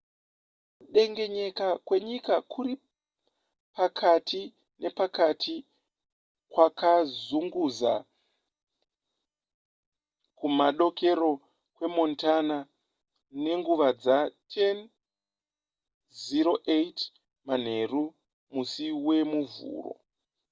[0.77, 2.73] kudengenyeka kwenyika kuri
[3.75, 4.41] pakati
[4.81, 5.55] nepakati
[6.51, 7.93] kwakazunguza
[10.39, 11.31] kumadokero
[11.75, 12.57] kwemontana
[13.43, 16.97] nenguva dza10:08
[17.47, 18.03] manheru
[18.53, 19.91] musi wemuvhuro